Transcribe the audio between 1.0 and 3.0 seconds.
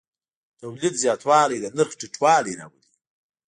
زیاتوالی د نرخ ټیټوالی راولي.